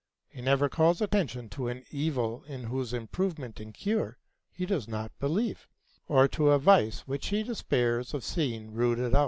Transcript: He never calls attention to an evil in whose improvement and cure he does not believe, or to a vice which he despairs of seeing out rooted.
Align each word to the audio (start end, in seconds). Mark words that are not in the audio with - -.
He 0.27 0.41
never 0.41 0.67
calls 0.67 0.99
attention 0.99 1.47
to 1.49 1.67
an 1.67 1.83
evil 1.91 2.43
in 2.47 2.63
whose 2.63 2.91
improvement 2.91 3.59
and 3.59 3.71
cure 3.71 4.17
he 4.51 4.65
does 4.65 4.87
not 4.87 5.11
believe, 5.19 5.67
or 6.07 6.27
to 6.29 6.49
a 6.49 6.57
vice 6.57 7.01
which 7.01 7.27
he 7.27 7.43
despairs 7.43 8.15
of 8.15 8.23
seeing 8.23 8.69
out 8.69 8.73
rooted. 8.73 9.13